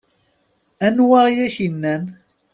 [0.85, 2.03] Anwa i ak-innan?